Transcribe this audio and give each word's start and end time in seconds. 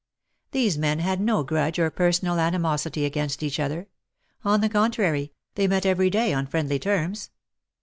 These 0.49 0.79
men 0.79 0.97
had 0.97 1.21
no 1.21 1.43
grudge 1.43 1.77
or 1.77 1.91
personal 1.91 2.39
ani 2.39 2.57
mosity 2.57 3.05
against 3.05 3.43
each 3.43 3.59
other: 3.59 3.87
on 4.43 4.61
the 4.61 4.67
contrary, 4.67 5.31
they 5.53 5.67
met 5.67 5.85
every 5.85 6.09
day 6.09 6.33
on 6.33 6.47
friendly 6.47 6.79
terms. 6.79 7.29